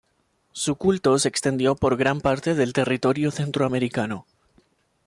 [0.51, 4.25] Su culto se extendió por gran parte del territorio centroamericano.